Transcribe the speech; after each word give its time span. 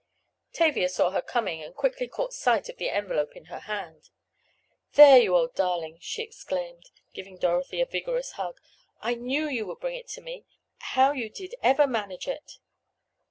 Tavia 0.51 0.89
saw 0.89 1.11
her 1.11 1.21
coming, 1.21 1.61
and 1.61 1.75
quickly 1.75 2.07
caught 2.07 2.33
sight 2.33 2.69
of 2.69 2.77
the 2.77 2.89
envelope 2.89 3.35
in 3.35 3.45
her 3.53 3.59
hand. 3.59 4.09
"There, 4.93 5.19
you 5.19 5.35
old 5.35 5.53
darling!" 5.53 5.99
she 6.01 6.23
exclaimed, 6.23 6.89
giving 7.13 7.37
Dorothy 7.37 7.81
a 7.81 7.85
vigorous 7.85 8.31
hug. 8.31 8.59
"I 9.01 9.13
knew 9.13 9.47
you 9.47 9.67
would 9.67 9.79
bring 9.79 9.93
it 9.97 10.07
to 10.17 10.21
me. 10.21 10.43
How 10.79 11.11
you 11.11 11.29
did 11.29 11.53
ever 11.61 11.85
manage 11.85 12.27
it?" 12.27 12.53